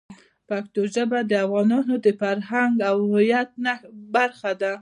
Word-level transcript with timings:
پښتو 0.49 0.81
ژبه 0.93 1.19
د 1.25 1.31
افغانانو 1.45 1.95
د 2.05 2.07
فرهنګ 2.21 2.73
او 2.89 2.95
هویت 3.13 3.49
برخه 4.15 4.51
ده. 4.61 4.73